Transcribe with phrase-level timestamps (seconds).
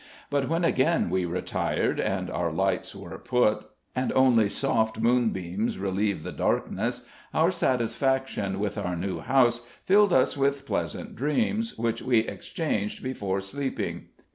[0.31, 6.23] But when again we retired, and our lights were put, and only soft moonbeams relieved
[6.23, 12.21] the darkness, our satisfaction with our new house filled us with pleasant dreams, which we
[12.27, 14.07] exchanged before sleeping.